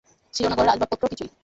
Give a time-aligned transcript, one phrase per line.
[0.33, 1.31] ছিল না ঘরের আসবাবপত্র কিছুই।